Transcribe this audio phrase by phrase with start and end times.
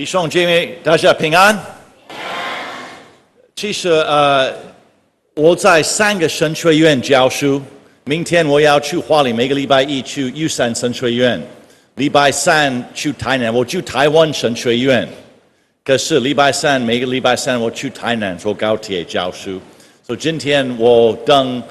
[0.00, 1.54] 弟兄姐妹，大家平安。
[3.54, 4.50] 其实呃，
[5.34, 7.60] 我在三个神学院教书。
[8.04, 11.38] 明天我要去花莲，每个礼拜一去玉山神学院，
[11.96, 15.06] 礼拜三去台南，我去台湾神学院。
[15.84, 19.60] 可是礼拜三每个礼拜三我去台南坐高铁教书。
[20.02, 21.62] 所以今天我当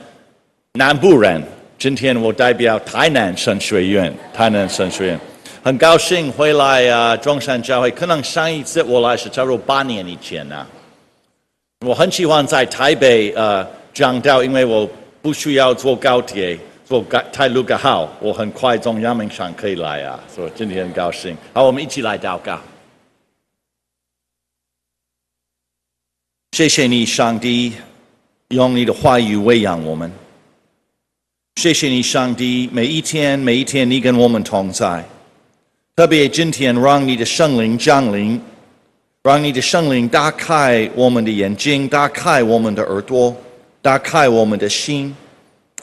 [0.73, 1.41] 南部人，
[1.79, 5.19] 今天我代表台南神学院，台南神学院。
[5.63, 7.91] 很高兴回来啊，中山教会。
[7.91, 10.67] 可能上一次我来是差不多八年以前呢、啊。
[11.85, 14.89] 我很喜欢在台北呃讲道，因为我
[15.21, 20.19] 不需要坐高铁，坐太鲁阁号，我很快从阳明山可以来啊。
[20.33, 21.37] 所以今天很高兴。
[21.53, 22.59] 好，我们一起来祷告。
[26.51, 27.73] 谢谢你，上帝，
[28.49, 30.11] 用你的话语喂养我们。
[31.55, 35.03] 谢谢你，上帝，每一天每一天你跟我们同在。
[35.99, 38.41] 特别今天，让你的圣灵降临，
[39.21, 43.35] 让你的圣灵打开我们的眼睛，打开我们的耳朵，
[43.81, 45.13] 打开我们的心，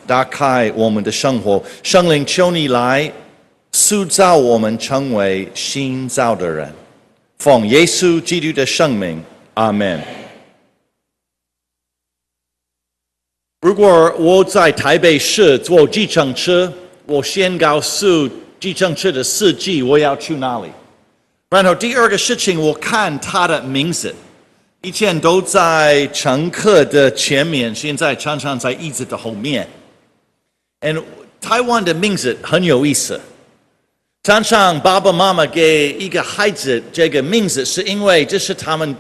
[0.07, 1.63] 打开我们的生活。
[1.83, 3.13] 圣灵，求你来
[3.73, 6.73] 塑造我们，成为新造的人。
[7.37, 10.01] 奉耶稣基督的圣名，阿门。
[13.61, 16.73] 如果我在台北市坐计程车，
[17.05, 18.27] 我先告诉。
[18.59, 20.69] 计程车的司机，我要去哪里？
[21.51, 24.13] 然后第二个事情，我看他的名字，
[24.83, 29.69] 以前都在乘客的前面，现在常常在椅子的后面。
[30.81, 31.03] And
[31.41, 33.21] 台湾的名字很有意思，
[34.25, 38.95] 常常爸爸妈妈给一个孩子这个名字，是因为这是他们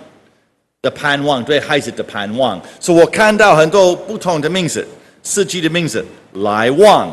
[0.82, 2.60] 的盼望，对孩子的盼望。
[2.78, 4.86] 所以我看到很多不同的名字，
[5.24, 6.04] 司机的名字
[6.34, 7.12] 来旺，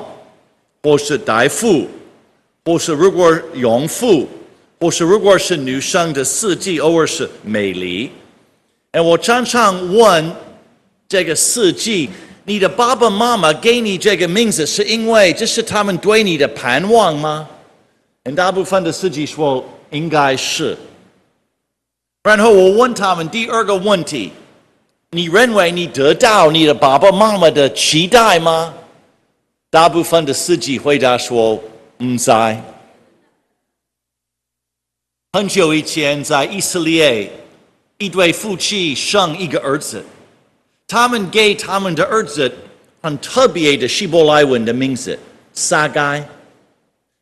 [0.84, 1.88] 或是代父。
[2.64, 4.26] 不是如果永富，
[4.80, 8.10] 不是如果是女生的司机，偶尔是美丽。
[8.92, 10.34] 哎，我常常问
[11.10, 12.10] 这个司机：
[12.46, 17.46] 你的爸爸妈妈给你这个名字，是因为这是他们对你的盼望吗？
[18.34, 20.78] 大部分的司机说应该是。
[22.24, 24.32] 然后我问他们第二个问题：
[25.12, 28.74] 你认为你得到你的爸爸妈妈的期待吗？
[29.70, 31.62] 大部分的司机回答说。
[32.04, 32.62] 唔在。
[35.32, 37.32] 很久以前，在以色列，
[37.98, 40.04] 一对夫妻生一个儿子，
[40.86, 42.52] 他们给他们的儿子
[43.02, 45.18] 很特别的希伯来文的名字
[45.54, 46.24] 撒该。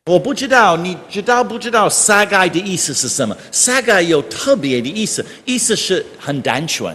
[0.06, 3.36] 我不知道，你知道不知道撒该的意思是什么？
[3.52, 6.94] 撒该有特别的意思，意思是很单纯，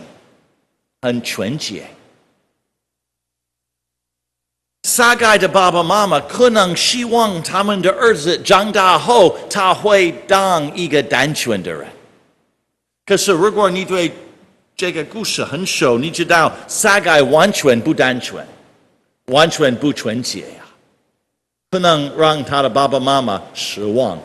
[1.01, 1.87] 很纯洁。
[4.97, 11.85] 撒该的爸爸妈妈可能希望他们的儿子长大后他会当一个单纯的人。
[13.05, 14.11] 可是如果你对
[14.75, 18.43] 这个故事很熟，你知道撒该完全不单纯，
[19.27, 20.65] 完全不纯洁呀，
[21.69, 24.17] 可能让他的爸爸妈妈失望。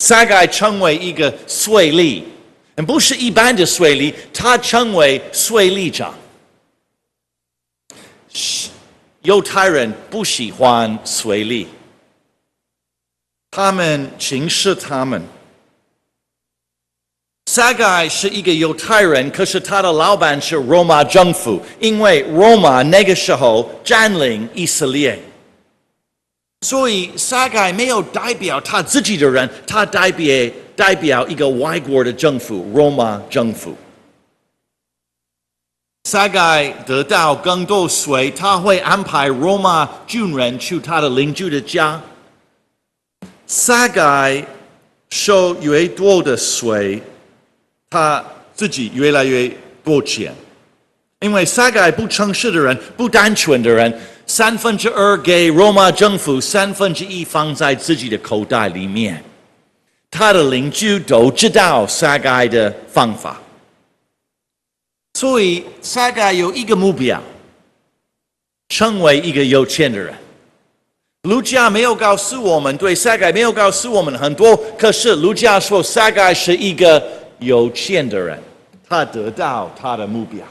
[0.00, 2.22] 撒该成为一个税吏，
[2.86, 6.14] 不是一般的税吏，他成为税吏长。
[9.24, 11.66] 犹太人不喜欢税吏，
[13.50, 15.22] 他们轻视他们。
[17.46, 25.18] 撒该是一个犹太人，可是他的老板是罗马政府，因为罗马那个时候占领以色列，
[26.60, 33.74] 所以撒该没有代表他自己的人，他代表代表一个外国的政府，罗马政府。
[36.14, 42.00] 撒该得到更多水，他会安排罗马军人去他的邻居的家。
[43.48, 44.40] 撒该
[45.10, 47.02] 收越多的水，
[47.90, 49.50] 他自己越来越
[49.82, 50.32] 多钱。
[51.18, 53.92] 因为撒该不诚实的人，不单纯的人，
[54.24, 59.20] 三分之二给罗马政府，三分之一放在自己的口袋里面。
[60.12, 63.40] 他的邻居都知道撒该的方法。
[65.14, 67.20] 所以撒该有一个目标，
[68.68, 70.12] 成为一个有钱的人。
[71.22, 74.54] 路加没有告诉我们，对撒该没有告诉我们很多。
[74.76, 77.02] 可是路加说，撒该是一个
[77.38, 78.38] 有钱的人，
[78.88, 80.44] 他得到他的目标。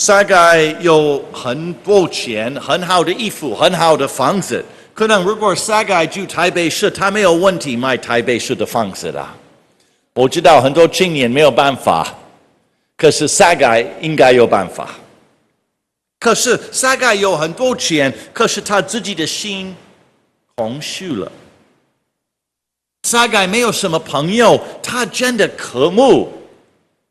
[0.00, 4.64] 撒该有很多钱，很好的衣服，很好的房子。
[4.94, 9.24] 可能如果撒该住台北市，他没有问题买台北市的房子的。
[10.14, 12.14] 我知道很多青年没有办法，
[12.96, 14.90] 可是撒该应该有办法。
[16.20, 19.74] 可是撒该有很多钱，可是他自己的心
[20.54, 21.32] 空虚了。
[23.04, 26.32] 撒该没有什么朋友，他真的渴慕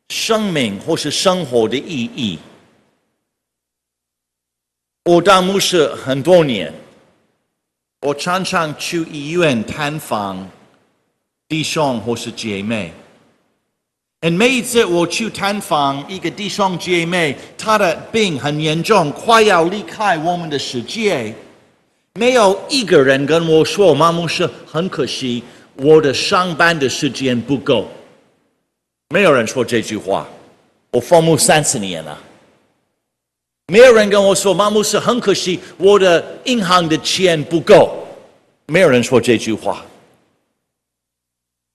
[0.10, 2.40] 生命或是生活的意义。
[5.04, 6.72] 我当牧师很多年，
[8.02, 10.48] 我常常去医院探访
[11.52, 12.94] 弟兄或是姐妹。
[14.22, 21.36] And 每一次我去探访一个弟兄姐妹，他的病很严重，快要离开我们的世界，
[22.14, 25.44] 没有一个人跟我说：“马牧师，很可惜，
[25.76, 27.86] 我的上班的时间不够。”
[29.14, 30.26] 没有人说这句话。
[30.92, 32.18] 我服务三十年了，
[33.68, 37.98] 没有人跟我说：“马牧师，很可惜，我的银行的钱不够。”
[38.68, 39.86] 没有人说这句话。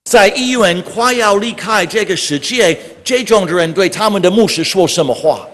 [0.07, 5.45] 在医院快要离开这个世界，这种的人对他们的牧师说什么话？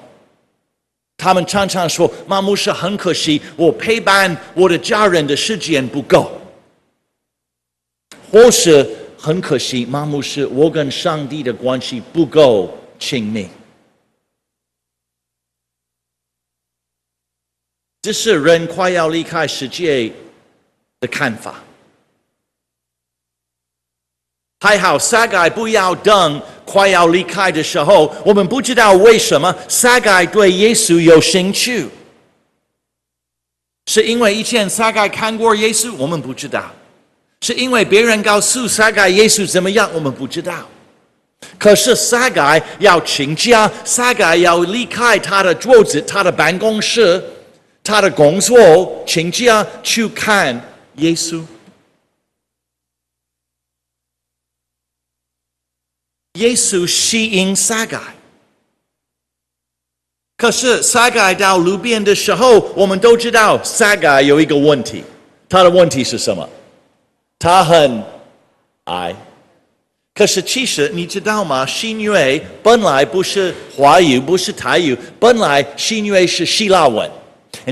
[1.18, 6.32] 他们常常说：“马牧师，很可惜，我陪伴我的家人的时间不够。”
[8.32, 13.48] 或是很可惜，马牧师，我跟上帝的关系不够亲密。
[18.04, 20.12] 这是人快要离开世界
[21.00, 21.64] 的看法。
[24.64, 28.10] 还好，撒该不要等快要离开的时候。
[28.26, 31.86] 我们不知道为什么撒该对耶稣有兴趣，
[33.88, 35.94] 是因为以前撒该看过耶稣？
[35.98, 36.72] 我们不知道。
[37.42, 39.90] 是因为别人告诉撒该耶稣怎么样？
[39.94, 40.54] 我们不知道。
[41.60, 47.22] 可是撒该要请假，撒该要离开他的桌子、他的办公室、
[47.84, 50.56] 他的工作，请假去看
[50.96, 51.44] 耶稣。
[56.34, 58.00] 耶稣吸引撒该，
[60.36, 65.04] 可是撒该到路边的时候，我们都知道撒该有一个问题，
[65.48, 66.50] 他的问题是什么？
[67.38, 68.04] 他很
[68.86, 69.16] 矮。
[70.16, 71.66] 可是其实你知道吗？
[71.66, 77.10] 新约本来不是华语，不是台语，本来新约是希腊文。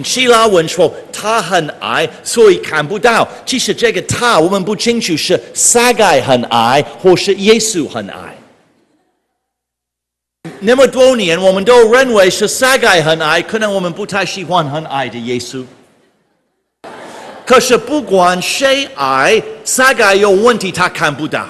[0.03, 3.27] 希腊文说他很矮，所以看不到。
[3.43, 8.35] 其实这个他我们不清楚是撒该很矮，或是耶稣很矮。
[10.63, 15.65] 那么多年，我们都认为是撒该很矮，可能我们不太喜欢很矮的耶稣。
[17.43, 21.47] 可是不管谁矮，撒该有问题，他看不到。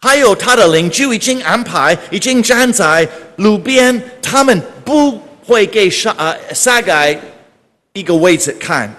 [0.00, 5.16] 还有他的邻居已经安排，已经站在路边，他们不
[5.46, 7.16] 会给撒呃撒该
[7.92, 8.92] 一个位置看，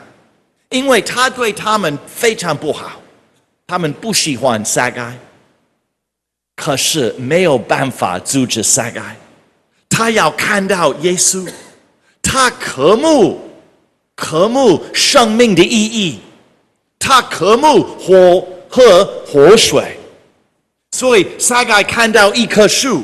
[0.70, 2.94] 因为他对他们非常不好，
[3.68, 5.14] 他们不喜欢撒该。
[6.56, 9.02] 可是没有办法阻止撒该。
[9.96, 11.48] 他要看到耶稣，
[12.20, 13.40] 他渴慕
[14.16, 16.18] 渴慕生命的意义，
[16.98, 20.00] 他渴慕火和活水，
[20.94, 23.04] 所以撒该看到一棵树，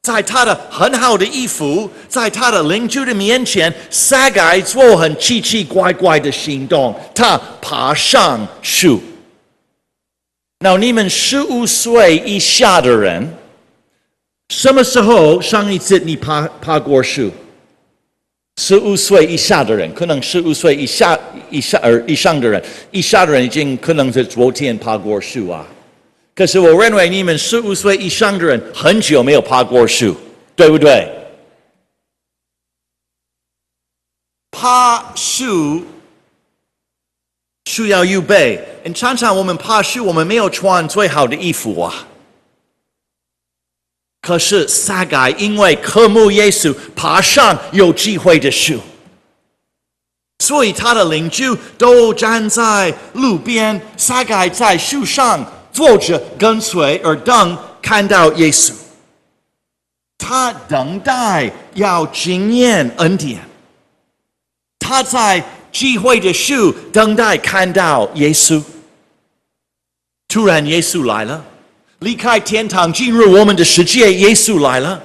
[0.00, 8.98] 在他的很好的衣服，在他的邻居的面前，撒该做很奇奇怪怪的行动，他爬上树。
[10.60, 13.36] 那你们十五岁以下的人。
[14.50, 17.30] 什么时候上一次你爬爬过树？
[18.56, 21.18] 十五岁以下的人，可能十五岁以下
[21.50, 25.64] 以下而以上的人，以下的人已经可能是昨天爬过树啊。
[26.34, 30.16] 可是我认为你们十五岁以上的人很久没有爬过树，
[30.56, 31.08] 对不对？
[34.50, 35.84] 爬树
[37.66, 38.60] 需要预备，
[38.92, 42.08] 常常我们爬树，我们没有穿最好的衣服啊。
[44.22, 48.78] 可是撒该因为渴慕耶稣，爬上有机会的树，
[50.40, 58.72] 所以他的邻居都站在路边，撒该在树上坐着跟随而等看到耶稣。
[60.18, 63.40] 他等待要经验恩典，
[64.78, 68.62] 他在机会的树等待看到耶稣。
[70.28, 71.44] 突然耶稣来了。
[72.00, 74.12] 离开天堂，进入我们的世界。
[74.14, 75.02] 耶稣来了，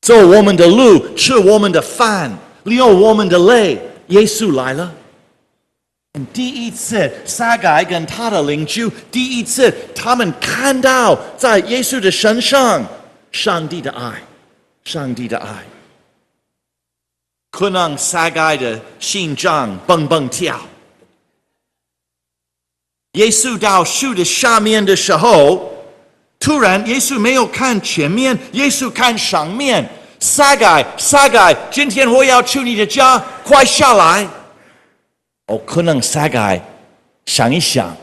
[0.00, 2.32] 走我们的路，吃我们的饭，
[2.64, 3.80] 流我们的泪。
[4.08, 4.92] 耶稣来了。
[6.32, 12.86] 第一次，撒该跟他的邻居，第一次他们看到在耶稣的身上，
[13.32, 14.22] 上帝的爱，
[14.84, 15.64] 上帝的爱，
[17.50, 20.60] 可能撒该的心脏蹦蹦跳。
[23.14, 25.72] 耶稣到树的下面的时候，
[26.38, 29.84] 突然耶稣没有看前面，耶稣看上面。
[30.20, 34.26] 撒该，撒该，今天我要去你的家，快下来！
[35.48, 36.58] 哦，可能撒该
[37.26, 37.94] 想一想，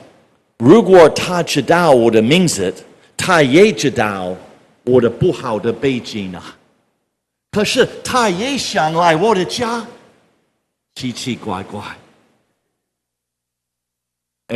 [0.59, 2.71] 如果他知道我的名字，
[3.17, 4.35] 他也知道
[4.83, 6.55] 我的不好的背景啊。
[7.49, 9.83] 可是他也想来我的家，
[10.93, 11.81] 奇奇怪怪。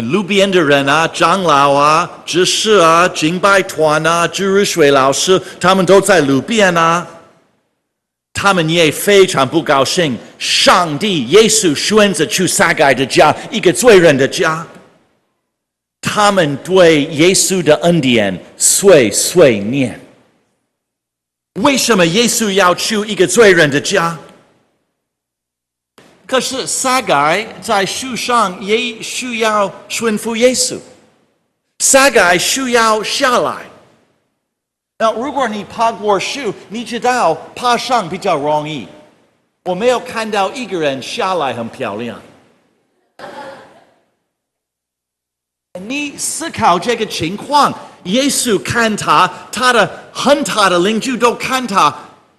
[0.01, 7.07] 路边的人啊，长老啊，执事啊，敬拜团啊，主日学老师，他们都在路边啊。
[8.33, 14.67] 他们也非常不高兴，上帝耶稣选择去撒该的家，一个罪人的家。
[16.01, 19.97] 他们对耶稣的恩典碎碎念。
[21.61, 24.19] 为什么耶稣要去一个罪人的家？
[26.27, 30.77] 可是撒该在树上也需要顺服耶稣，
[31.79, 33.57] 撒该需要下来。
[34.97, 38.87] 那如果你爬过树，你知道爬上比较容易。
[39.65, 42.19] 我没有看到一个人下来很漂亮。
[45.81, 51.93] 你思考这个情况，耶稣看他，他的很他的邻居都看他，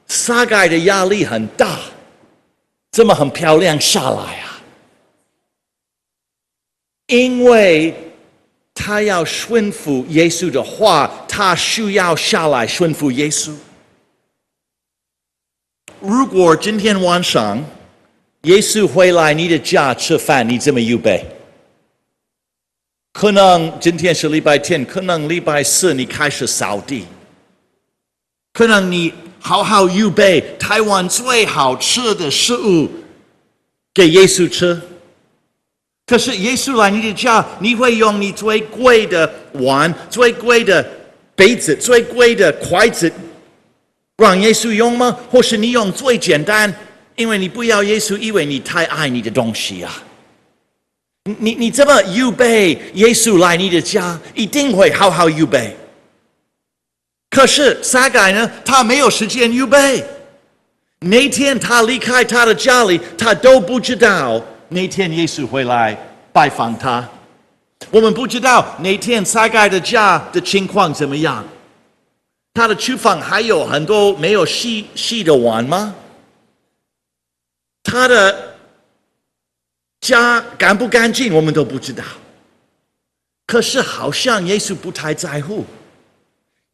[0.07, 1.79] 撒该的压力很大。
[2.97, 4.59] 这么很漂亮下来啊？
[7.09, 7.95] 因为
[8.73, 13.55] 他要顺服耶稣的话，他需要下来顺服耶稣。
[16.01, 17.63] 如果今天晚上
[18.45, 21.23] 耶稣回来你的家吃饭，你怎么预备？
[23.13, 27.05] 可能今天是礼拜天，可能礼拜四你开始扫地，
[28.55, 29.13] 可能你。
[29.47, 32.91] 好好预备台湾最好吃的食物
[33.95, 34.77] 给耶稣吃。
[36.05, 40.85] 可是耶稣来你的家，你会用你最贵的碗、最贵的
[41.37, 43.09] 杯子、最贵的筷子
[44.17, 45.17] 让耶稣用吗？
[45.31, 46.75] 或是你用最简单？
[47.15, 50.03] 因为你不要耶稣，因为你太爱你的东西啊。
[51.39, 55.77] 你你这么预备耶稣来你的家，一定会好好预备。
[57.37, 58.51] 可是撒该呢？
[58.65, 60.03] 他没有时间预备。
[61.01, 65.95] 那天他离开他的家里，他都不知道那天耶稣会来
[66.33, 67.07] 拜访他。
[67.91, 71.47] 我们不知道那天撒该的家的情况怎么样。
[72.55, 75.95] 他的厨房还有很多没有洗洗的碗吗？
[77.83, 78.57] 他的
[80.01, 81.35] 家干不干净？
[81.35, 82.03] 我们都不知道。
[83.47, 85.67] 可是好像耶稣不太在乎。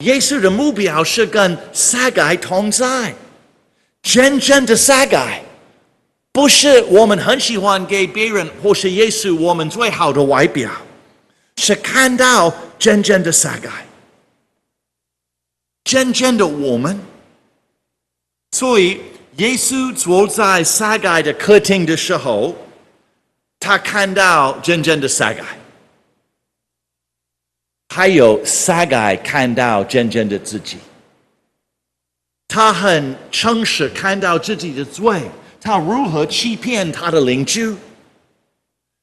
[0.02, 3.14] 耶稣的目标是跟撒该同在，
[4.02, 5.42] 真正的撒该，
[6.32, 10.70] 不是我们很喜欢给别人或是耶稣我们最好的外表，
[11.56, 13.70] 是看到真正的撒该，
[15.84, 16.98] 真正的我们。
[18.52, 19.00] 所以
[19.36, 22.54] 耶稣坐在撒该的客厅的时候，
[23.60, 25.42] 他看到真正的撒该。
[27.94, 30.78] 还有撒该看到真正的自己，
[32.48, 35.20] 他很诚实，看到自己的罪，
[35.60, 37.70] 他如何欺骗他的邻居。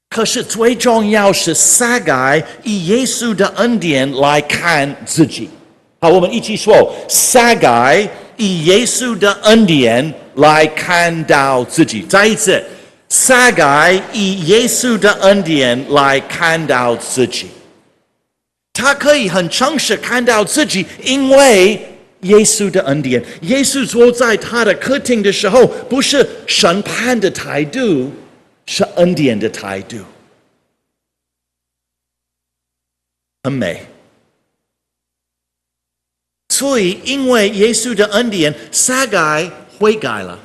[0.10, 5.48] 可是最重要是撒该以耶稣的恩典来看自己。
[6.02, 12.02] 好，我们一起说：撒该以耶稣的恩典来看到自己。
[12.02, 12.60] 再一次，
[13.10, 17.46] 撒该以耶稣的恩典来看到自己。
[18.74, 21.74] 他可以很诚实看到自己，因为
[22.22, 23.22] 耶稣的恩典。
[23.42, 28.12] 耶稣坐在他的客厅的时候，不是审判的态度，
[28.66, 29.98] 是恩典的态度，
[33.44, 33.86] 很美。
[36.50, 40.38] 所以，因为耶稣的恩典，撒该悔改了。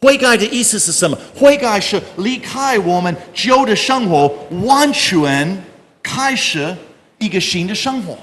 [0.00, 1.18] 悔改的意思是什么？
[1.34, 4.28] 悔改是离开我们旧的生活，
[4.66, 5.62] 完全
[6.02, 6.74] 开始。
[7.24, 8.18] 一个新的生活，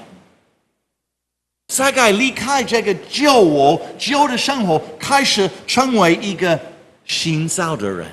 [1.68, 6.58] 撒该离开这个旧我旧的生活，开始成为一个
[7.04, 8.06] 新造的人。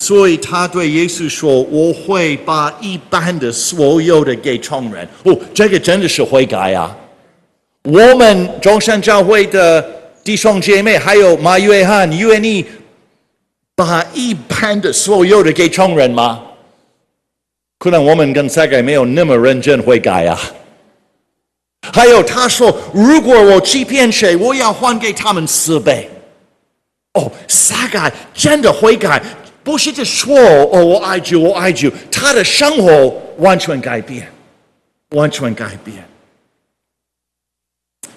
[0.00, 6.96] 所以他对耶稣说：“我会把一般的所有的给穷人。”哦，这个真的是悔改啊！
[7.84, 9.80] 我们中山教会的
[10.24, 12.64] 弟兄姐妹，还有马约翰，愿意
[13.74, 16.42] 把一般的所有的给穷人吗？
[17.80, 20.38] 可能我们跟撒该没有那么认真悔改啊。
[21.94, 26.06] 还有他说，如果我欺骗谁，我要还给他们四倍。
[27.14, 29.22] 哦，撒该真的悔改，
[29.64, 33.08] 不是就说哦，我爱主，我爱主，他的生活
[33.38, 34.30] 完全改变，
[35.12, 36.06] 完全改变。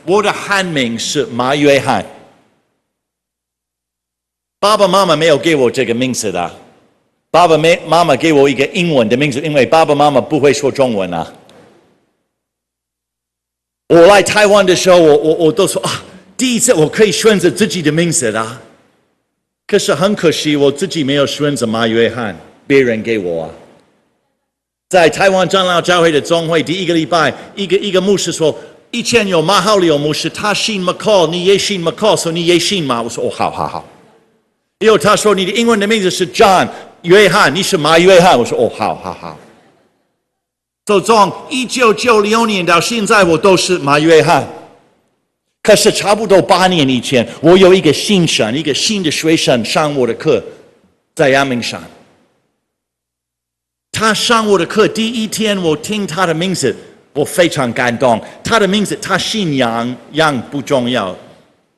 [0.05, 2.05] 我的汉名是马约翰，
[4.59, 6.62] 爸爸妈妈没有给我这个名字的。
[7.33, 11.33] 爸爸没妈妈给我一个英文的名字，因为爸爸妈妈不会说中文啊。
[13.89, 16.03] 我来台湾的时候，我我我都说啊，
[16.37, 18.61] 第一次我可以选择自己的名字啦。
[19.65, 22.37] 可是很可惜，我自己没有选择马约翰，
[22.67, 23.49] 别人给我啊。
[24.89, 28.55] 在台湾长老教会的总会第一个礼拜，一个一个牧师说，
[28.91, 33.01] 以前有马浩流牧师，他姓 McCall，你也姓 McCall，说你也姓马。
[33.01, 33.83] 我说哦，好好好。
[34.81, 36.69] 以后他说你的英文的名字是 John。
[37.03, 38.37] 约翰，你是马约翰？
[38.37, 39.37] 我说哦，好好好。
[40.85, 44.47] 就从一九九六年到现在，我都是马约翰。
[45.61, 50.41] 可是差不多八年以前，我有一个新生，一个新的学生上我的课，
[51.15, 51.81] 在阳明山。
[53.91, 56.75] 他上我的课第一天，我听他的名字，
[57.13, 58.21] 我非常感动。
[58.43, 61.15] 他的名字，他姓杨，杨不重要，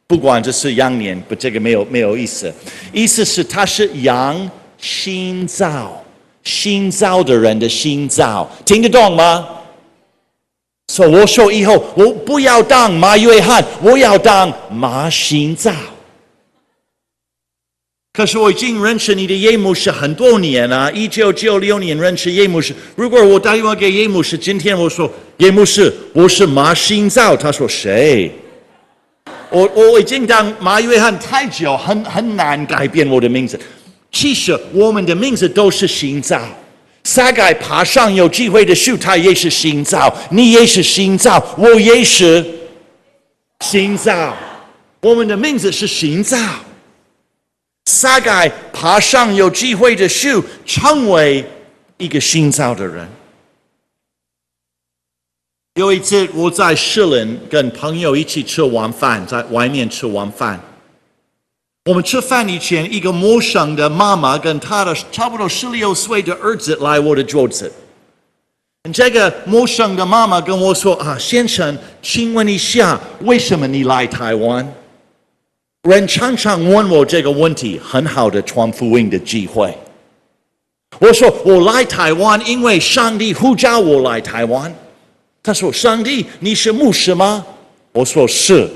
[0.08, 2.51] 不管这是羊年，不，这个没有没有意思。
[2.94, 4.50] 意思是他是杨。
[4.86, 6.00] 心造，
[6.44, 9.48] 心造的人的心造，听得懂吗？
[10.94, 15.72] 所以我说以后我不要当马约翰，我要当马心造。
[18.13, 22.74] 可是我已经认识你的叶牧师很多年了，一九九六年认识叶牧师。
[22.96, 28.32] 如果我打电话给叶牧师，今天我说叶牧师，我是马心造，他说谁？
[29.50, 33.60] 我我已经当马约翰太久，很很难改变我的名字。
[34.15, 36.41] 其实我们的名字都是新造，
[37.03, 42.43] 撒该爬上有机会的树，他也是新造，你也是新造，我也是
[43.60, 44.34] 新造，
[45.01, 46.38] 我们的名字是新造。
[47.88, 51.43] 撒该爬上有机会的树，成为
[51.98, 53.05] 一个新造的人。
[55.74, 60.57] 有一次我在士林跟朋友一起吃晚饭，在外面吃晚饭。
[61.86, 67.71] 我们吃饭以前，一个陌生的妈妈跟她的差不多十六岁的儿子来我的桌子。
[68.91, 74.67] 这个陌生的妈妈跟我说：“啊，先生，请问一下，为什么你来台湾？”
[75.88, 79.71] 人常常问我这个问题，很好的传福音的机会。
[80.98, 84.74] 我说：“我来台湾，因为上帝呼召我来台湾。”
[85.43, 87.45] 他说：“上帝，你是牧师吗？”
[87.93, 88.67] 我说：“是。”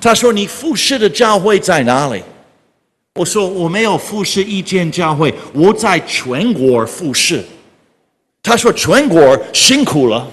[0.00, 2.22] 他说：“你服侍的教会在哪里？”
[3.16, 7.42] 我说我没有服侍一间教会，我在全国服侍。
[8.42, 10.28] 他说全国辛苦了。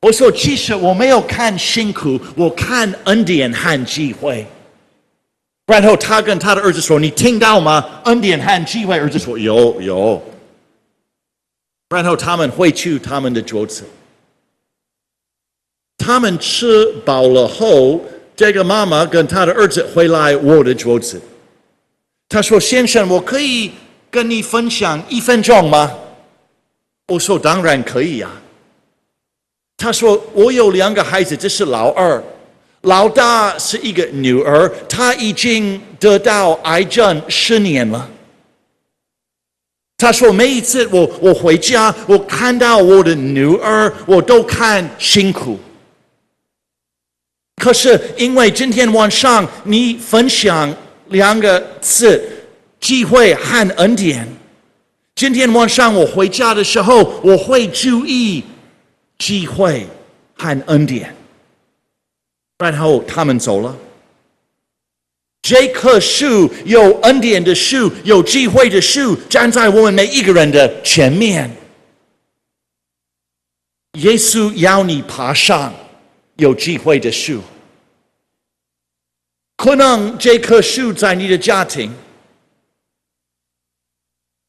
[0.00, 4.44] 我说其实我没有看辛苦，我看恩典和机会。
[5.66, 8.00] 然后他跟他的儿子说：“你听到吗？
[8.04, 10.20] 恩典和机会。”儿子说：“有有。”
[11.90, 13.84] 然后他们回去他们的桌子。
[15.98, 18.00] 他们吃饱了后，
[18.34, 21.20] 这个妈妈跟他的儿子回来我的桌子。
[22.32, 23.70] 他说：“先生，我可以
[24.10, 25.92] 跟你分享一分钟吗？”
[27.08, 28.30] 我说：“当然可以呀。”
[29.76, 32.24] 他说：“我有两个孩子，这是老二，
[32.80, 38.08] 老大是一个女儿，她已经得到癌症十年了。”
[39.98, 45.60] 他说：“每一次我我回家，我看到我的女儿，我都看辛苦。
[47.56, 50.74] 可是因为今天晚上你分享。”
[51.12, 52.20] 两个字，
[52.80, 54.26] 机会和恩典。
[55.14, 58.42] 今天晚上我回家的时候，我会注意
[59.18, 59.86] 机会
[60.34, 61.14] 和恩典。
[62.58, 63.76] 然后他们走了。
[65.42, 71.50] 这棵树有恩典的树，有机会的树，站在我们每一个人的前面。
[73.98, 75.74] 耶稣要你爬上
[76.36, 77.42] 有机会的树。
[79.62, 81.88] 可能这棵树在你的家庭，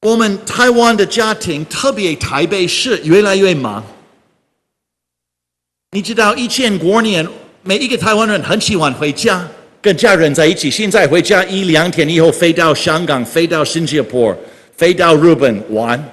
[0.02, 3.84] 我们台湾的家庭，特别台北市越来越忙。
[5.92, 7.24] 你知道以前过年，
[7.62, 9.48] 每一个台湾人很喜欢回家，
[9.80, 10.72] 跟家人在一起。
[10.72, 14.36] 现在回家一两天以后，飞到香港，飞到新加坡，
[14.76, 16.04] 飞到日本玩。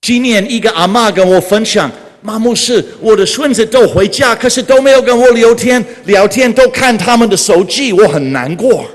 [0.00, 1.88] 今年一个阿妈跟我分享。
[2.22, 8.86] 马牧师，我的孙子都回家，可是都没有跟我聊天，聊天都看他们的手机，我很难过。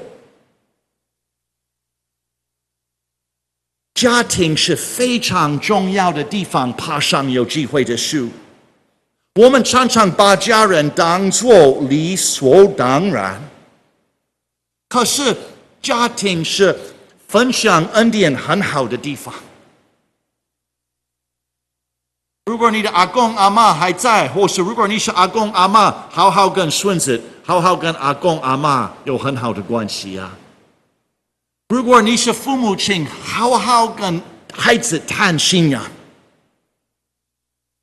[3.95, 8.29] 家庭是非常重要的地方，爬上有机会的树。
[9.35, 13.41] 我们常常把家人当作理所当然，
[14.87, 15.35] 可是
[15.81, 16.75] 家庭是
[17.27, 19.33] 分享恩典很好的地方。
[22.47, 30.31] 如果你的阿公阿妈还在，或是如果你是阿公阿妈，好好跟孙子，好好跟阿公阿妈有很好的关系啊。
[31.67, 34.21] 如果你是父母亲，好好跟
[34.53, 35.83] 孩子谈信仰。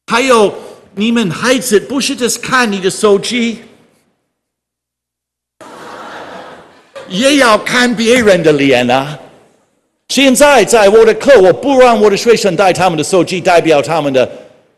[0.06, 0.54] 还有，
[0.94, 3.58] 你们孩子不是只看你的手机，
[7.06, 9.18] 也要看别人的脸啊。
[10.08, 14.26] 现在在我的课，我不让我的学生带他们的手机，代表他们的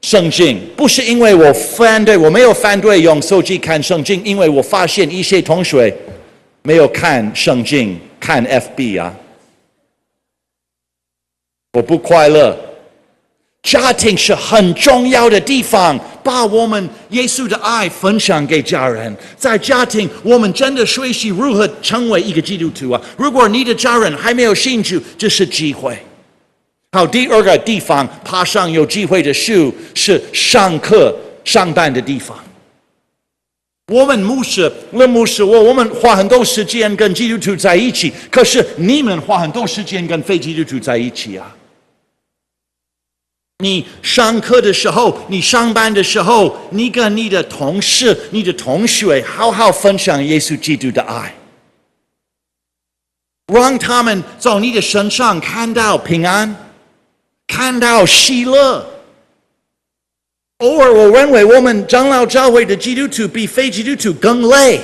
[0.06, 5.92] 圣经，不是因为我反对，我没有反对用手机看圣经，因为我发现一些同学
[6.62, 7.98] 没有看圣经。
[8.20, 9.12] 看 FB 啊，
[11.72, 12.56] 我不快乐。
[13.64, 19.12] 家庭是很重要的地方，把我们耶稣的爱分享给家人。
[19.36, 23.02] 在家庭，我们真的学习如何成为一个基督徒啊！
[23.16, 25.98] 如果你的家人还没有兴趣，这是机会。
[26.92, 32.36] 好，第二个地方，爬上有机会的树是上课上班的地方。
[33.92, 41.54] 我们牧师，那牧师，我我们花很多时间跟基督徒在一起，可是你们花很多时间跟非基督徒在一起啊。
[43.58, 51.34] 你上课的时候，你上班的时候，你跟你的同事、你的同学好好分享耶稣基督的爱，
[53.46, 56.54] 让他们从你的身上看到平安，
[57.46, 58.86] 看到喜乐。
[60.58, 64.80] 偶尔，我认为我们长老教会的基督徒比非基督徒更累，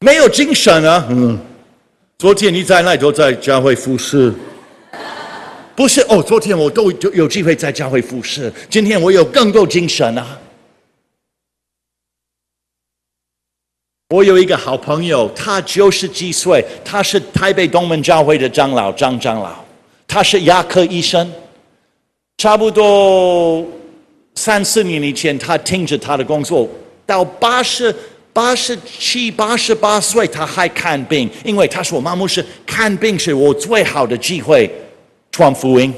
[0.00, 1.04] 没有精神啊。
[1.10, 1.36] 嗯，
[2.16, 4.32] 昨天你在那都在教会服侍，
[5.74, 6.22] 不是哦？
[6.22, 10.38] 昨天我都有有机会在教会服侍，今天我有更多精神啊。
[14.10, 19.65] 我有一个好朋友，他九十几岁，他是台北东门教会的长老张长老，
[20.16, 21.30] 他是牙科医生，
[22.38, 23.62] 差不多。
[24.34, 26.66] 三四年以前，他停止他的工作，
[27.04, 27.94] 到八十
[28.32, 34.74] 八十七、八十八岁，他还看病，因为他说：“妈妈是，看病是我最好的机会
[35.30, 35.92] 传福音。”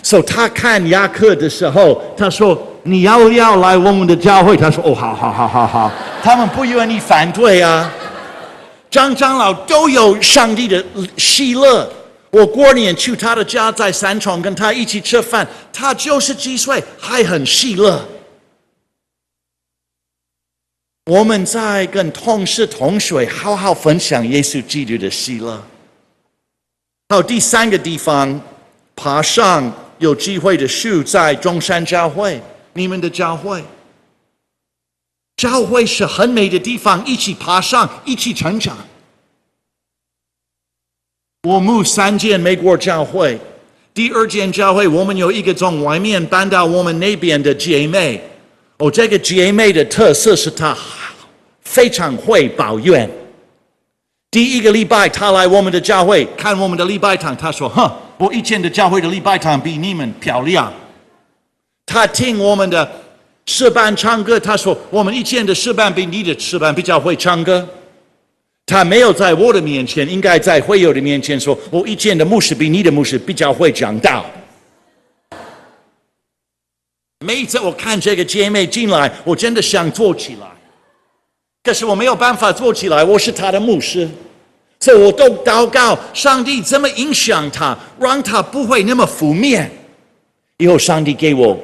[0.00, 5.90] 所以他看牙科的时候，他说：“你要不要来我们的教会？”他说：“哦，好好好好好。”
[6.22, 7.92] 他们不愿意反对啊。
[8.88, 10.84] 张长老都有上帝的
[11.16, 11.90] 喜乐。
[12.34, 18.04] 我过年去他的家，在三重跟他一起吃饭，他九十几岁还很喜乐。
[21.04, 25.64] 我们在跟同事同学好好分享耶稣基督的喜乐。
[27.06, 28.40] 到第三个地方，
[28.96, 32.42] 爬上有机会的树，在中山教会，
[32.72, 33.62] 你们的教会，
[35.36, 38.76] 教会是很美的地方，一起爬上，一起成长。
[41.44, 43.38] 我牧三间美国教会，
[43.92, 48.18] 第二间教会，我们有一个从外面搬到我们那边的姐妹。
[48.78, 50.74] 哦，这个姐妹的特色是她
[51.60, 53.08] 非常会抱怨。
[54.30, 60.72] 第一个礼拜，她来我们的教会看我们的礼拜堂，她说：“哼，我以前的教会的礼拜堂比你们漂亮。”
[61.84, 62.90] 她听我们的
[63.44, 67.68] 诗班唱歌，她说：“我们以前的诗班比你的诗班比较会唱歌。”
[68.66, 74.24] 他没有在我的面前，应该在会友的面前说：“我以前的牧师比你的牧师比较会讲道。”
[77.24, 80.46] 每一次我看这个姐妹进来，我真的想坐起来，
[81.62, 83.04] 可是我没有办法坐起来。
[83.04, 84.08] 我是她的牧师，
[84.80, 89.70] 所以我都祷告上帝怎么影响她，让她不会那么负面。
[90.58, 91.58] 以后上帝给我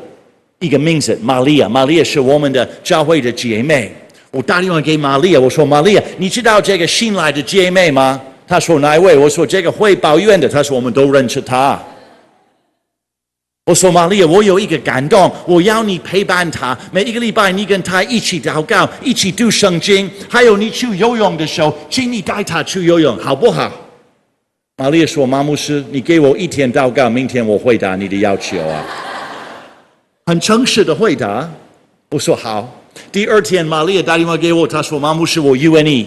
[0.58, 1.68] 一个名字，玛利亚。
[1.68, 3.94] 玛利亚是我们的教会的姐妹。
[4.32, 11.80] 我打电话给玛利亚，我说：“玛利亚，你知道这个新来的姐妹吗？”她说：“哪一位？”我说：“这个会抱怨的。”她说：“我们都认识她。”
[13.66, 23.70] 我说：“玛利亚，我有一个感动，我要你陪伴她，每一个礼拜你跟她一起祷告，一起读圣经，还有你去游泳的时候，请你带她去游泳，好不好？”
[24.78, 28.84] 玛利亚说：“马牧师，你给我一天祷告，明天我回答你的要求啊。”
[30.26, 31.50] 很诚实的回答。
[32.10, 32.68] 我说：“好。”
[33.12, 36.06] 第二天，玛利亚打电话给我，她说：“妈妈是，我 U N E。”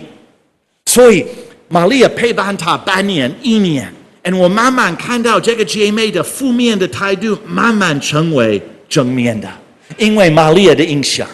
[0.85, 1.25] 所以，
[1.67, 9.49] 玛利亚陪伴她半年、一年，而我慢慢看到这个姐妹的负面的态度慢慢成为正面的，
[9.97, 11.27] 因为玛利亚的影响。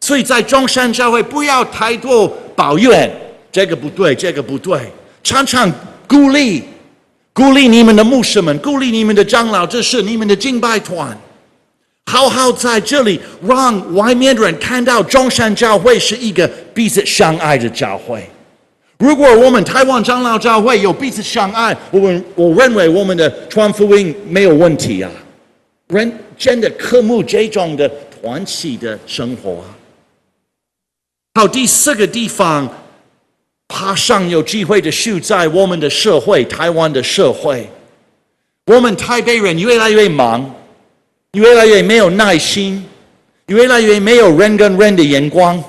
[0.00, 3.10] 所以在中山教会，不要太多抱怨，
[3.50, 4.80] 这个不对，这个不对，
[5.22, 5.70] 常常
[6.08, 6.62] 鼓励，
[7.32, 11.16] 鼓励你们的牧师们，鼓励你们的长老，这是你们的敬拜团。
[12.06, 18.28] 好好在这里，让外面的人看到中山教会是一个彼此相爱的教会。
[18.98, 25.10] 如果我们台湾长老教会有彼此相爱，我们我认为我们的传福音没有问题啊。
[25.88, 29.64] 人真的渴慕这种的团体的生活。
[31.34, 32.68] 好，第四个地方，
[33.68, 37.68] 爬上有机会的树，在我们的社会，台湾的社会，
[38.66, 40.54] 我们台北人越来越忙，
[41.34, 42.84] 你越来越没有耐心，
[43.46, 45.62] 你越来越没有人跟人的眼光。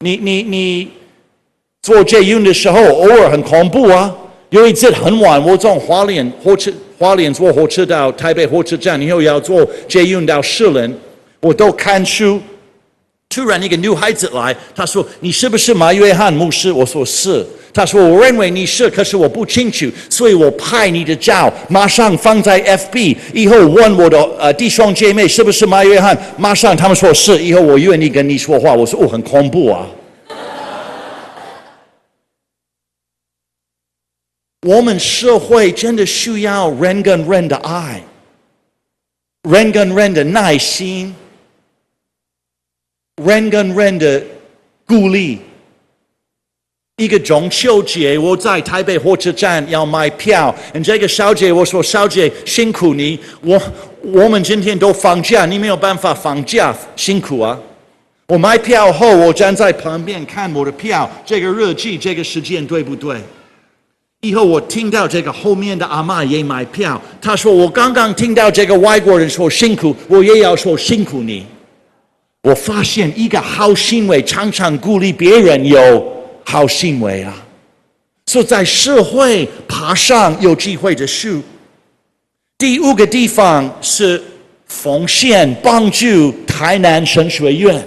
[0.00, 0.90] 你你你
[1.82, 4.16] 坐捷运的时候，偶尔很恐怖啊！
[4.48, 10.96] 有一次很晚，我从花莲火车花莲坐火车到台北火车站，以后要坐捷运到士林，
[11.40, 12.40] 我都看书。
[13.28, 29.86] 突然一个女孩子来，她说：“你是不是马约翰牧师？”我说：“是。”她说：“我认为你是，可是我不清楚，所以我拍你的照，马上放在 FB，以后问我的呃弟兄姐妹是不是马约翰，马上他们说是，以后我愿意跟你说话。”我说：“哦，很恐怖啊。
[34.66, 38.02] ”我们社会真的需要人跟人的爱，
[39.42, 41.14] 人跟人的耐心，
[43.22, 44.22] 人跟人的
[44.86, 45.38] 鼓励。
[46.98, 53.60] 一个中秋节，我在台北火车站要买票，这个小姐我说：“小姐辛苦你，我
[54.00, 57.58] 我们今天都放假，你没有办法放假，辛苦啊。”
[58.28, 63.18] 我买票后，我站在旁边看我的票，这个日期，这个时间对不对？
[64.22, 71.46] 以后我听到这个后面的阿嬷也买票，她说：“我刚刚听到这个外国人说辛苦，我也要说辛苦你。”
[72.46, 76.06] 我发现一个好行为常常鼓励别人有
[76.44, 77.34] 好行为啊！
[78.26, 81.42] 所以在社会爬上有机会的树。
[82.56, 84.22] 第五个地方是
[84.66, 87.84] 奉献帮助台南神学院，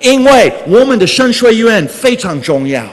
[0.00, 2.84] 因为我们的神学院非常重要。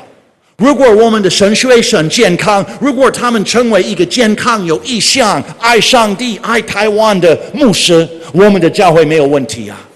[0.55, 9.87] 如果我们的神学生健康，如果他们成为一个健康、有意向、爱上帝、爱台湾的牧师，我们的教会没有问题啊。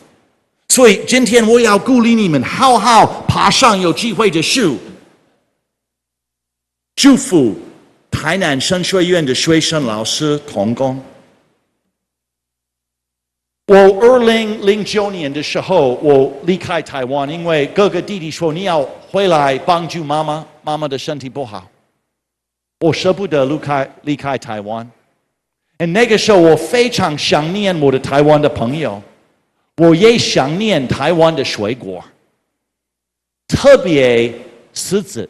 [0.69, 4.77] 所以今天我要鼓励你们，好好爬上有机会的树，
[6.95, 7.55] 祝福
[8.11, 11.01] 台南神学院的学生、老师、同工。
[13.67, 21.67] 我二零零九年的时候，我离开台湾，因为哥哥弟弟说你要回来帮助妈妈，妈妈的身体不好，
[22.81, 24.87] 我舍不得离开离开台湾。
[25.77, 29.01] 那个时候，我非常想念我的台湾的朋友，
[29.77, 32.03] 我也想念台湾的水果，
[33.47, 34.33] 特别
[34.73, 35.29] 柿子，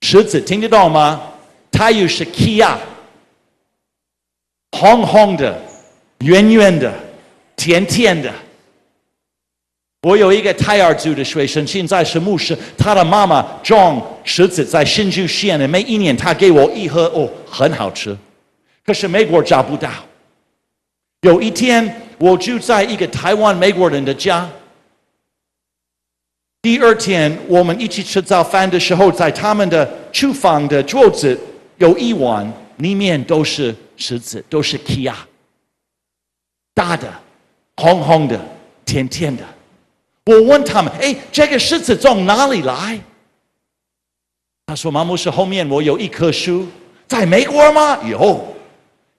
[0.00, 1.22] 柿子听得到吗？
[1.70, 2.76] 它又是 Kia，
[4.72, 5.60] 红红的。
[6.18, 6.94] 圆圆的，
[7.56, 8.32] 甜甜的。
[10.02, 12.56] 我有一个泰雅族的学生，现在是牧师。
[12.78, 18.16] 他的妈妈种柿子在新竹县的，每一年他给我一盒，哦，很好吃。
[18.86, 19.90] 可是美国找不到。
[21.22, 24.48] 有一天，我住在一个台湾美国人的家。
[26.60, 31.38] 第二天，我们一起吃早饭的时候，在他们的厨房的桌子
[31.78, 35.14] 有一碗，里面都是柿子，都是 Kia。
[36.72, 37.12] 大的，
[37.76, 38.40] 红红的，
[38.84, 39.42] 甜甜的。
[40.26, 43.00] 我问他们：“哎，这个柿子从哪里来？”
[44.66, 46.68] 他说：“马牧师，后面我有一棵树，
[47.08, 48.51] 在美国吗？”有。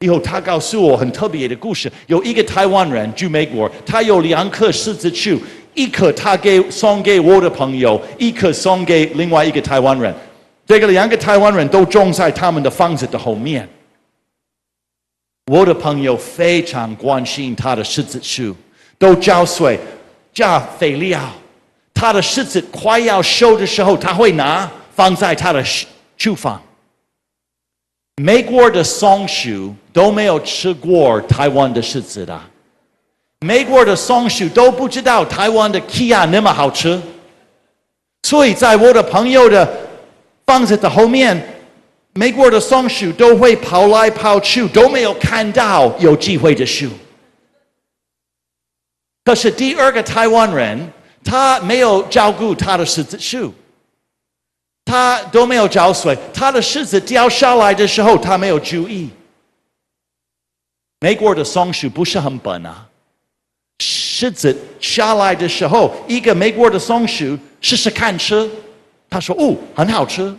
[0.03, 5.39] 以后他告诉我很特别的故事：有一个台湾人住美国，他有两棵柿子树，
[5.73, 10.13] 一棵他给送给我的朋友，一棵送给另外一个台湾人。
[10.67, 13.65] 这个两个台湾人都种在他们的房子的后面。
[15.49, 18.53] 我的朋友非常关心他的柿子树，
[18.97, 19.79] 都浇水、
[20.33, 21.21] 加肥料。
[21.93, 25.63] 他的柿子快要熟的时候，他会拿放在他的
[26.17, 26.61] 厨房。
[28.21, 32.37] 美国的松鼠都没有吃过台湾的柿子的，
[33.39, 36.99] 美国的松鼠都不知道台湾的 Kia 那么好吃，
[38.23, 39.71] 所以在我的朋友的
[40.45, 41.49] 房子的后面。
[42.15, 46.87] 美国的松鼠都会跑来跑去，都没有看到有机会的树。
[49.25, 50.91] 可是第二个台湾人，
[51.23, 53.51] 他没有照顾他的柿子树，
[54.85, 59.09] 他都没有浇水，他的柿子掉下来的时候，他没有注意。
[61.03, 62.87] 美国的松鼠不是很笨啊，
[63.79, 68.49] 狮子下来的时候，一个美国的松鼠试试看吃，
[69.09, 70.33] 他说：“哦，很好吃。”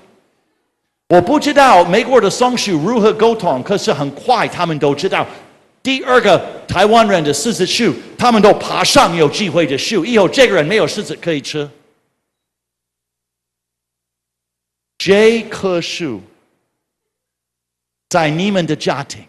[1.11, 5.27] 我不知道美国的松鼠如何沟通，可是很快他们都知道。
[5.83, 11.69] 第二个台湾人的狮子树，他们都爬上有机会的树，以后这个人没有狮子可以吃。
[14.97, 16.23] 这棵树
[18.09, 19.23] 在你们的家庭，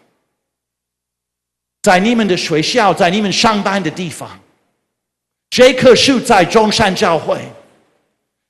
[1.86, 4.28] 在你们的学校，在你们上班的地方，
[5.50, 7.40] 这棵树在中山教会。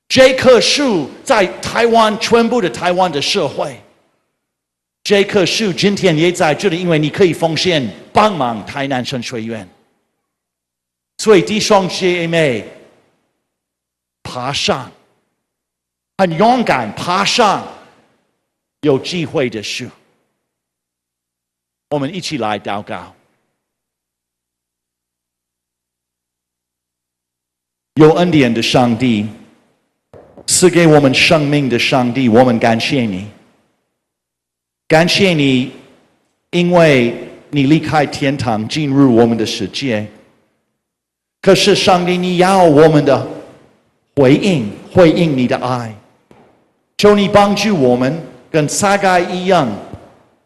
[0.07, 3.79] 这棵树在台湾全部的台湾的社会，
[5.03, 9.69] 这棵树今天也在这里，因为你可以奉献帮忙台南神学院。
[11.19, 12.67] 所以弟兄姐妹，
[14.23, 14.91] 爬上，
[16.17, 17.63] 很勇敢，爬上
[18.81, 19.85] 有机会的树。
[21.91, 23.13] 我们一起来祷告。
[27.97, 29.25] 有恩典的上帝，
[30.45, 33.25] 赐给我们生命的上帝，我们感谢你，
[34.87, 35.71] 感谢你，
[36.51, 37.11] 因为
[37.49, 40.05] 你离开天堂进入我们的世界。
[41.41, 43.27] 可是上帝，你要我们的
[44.15, 45.91] 回应，回应你的爱，
[46.99, 48.15] 求你帮助我们，
[48.51, 49.67] 跟撒该一样，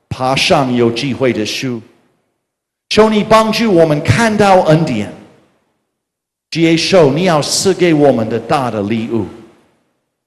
[0.08, 1.82] 爬上有机会的树。
[2.88, 5.12] 求你帮助我们看到恩典。
[6.52, 9.26] 接受你要赐给我们的大的礼物，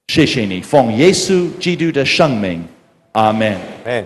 [0.07, 2.63] 谢谢你，奉耶稣基督的圣名，
[3.11, 3.55] 阿门。
[3.85, 4.03] Amen。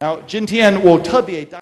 [0.00, 1.58] 好，今天我特别带。